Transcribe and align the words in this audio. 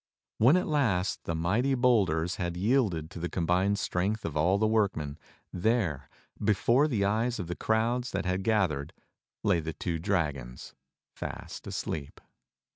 When 0.39 0.57
at 0.57 0.65
last 0.67 1.25
the 1.25 1.35
mighty 1.35 1.75
boulders 1.75 2.37
had 2.37 2.57
yielded 2.57 3.11
to 3.11 3.19
the 3.19 3.29
combined 3.29 3.77
strength 3.77 4.25
of 4.25 4.35
all 4.35 4.57
the 4.57 4.65
workmen, 4.65 5.19
there, 5.53 6.09
before 6.43 6.87
the 6.87 7.05
eyes 7.05 7.37
of 7.37 7.45
the 7.45 7.55
crowds 7.55 8.09
that 8.09 8.25
had 8.25 8.41
gathered, 8.43 8.93
lay 9.43 9.59
the 9.59 9.73
two 9.73 9.99
dragons— 9.99 10.73
fast 11.19 11.67
asleep. 11.67 12.19